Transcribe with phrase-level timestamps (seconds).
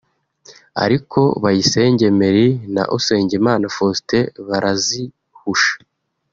[0.83, 5.73] ariko Bayisenge Emery na Usengimana Faustin barazihusha